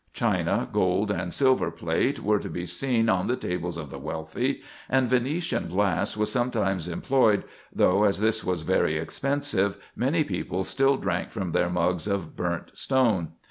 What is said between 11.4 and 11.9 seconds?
their